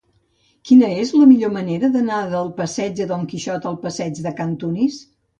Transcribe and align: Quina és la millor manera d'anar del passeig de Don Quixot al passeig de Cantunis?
Quina 0.67 0.87
és 1.01 1.09
la 1.17 1.25
millor 1.31 1.51
manera 1.57 1.89
d'anar 1.95 2.21
del 2.31 2.49
passeig 2.61 2.95
de 3.01 3.07
Don 3.11 3.27
Quixot 3.33 3.67
al 3.73 3.77
passeig 3.83 4.23
de 4.29 4.33
Cantunis? 4.41 4.99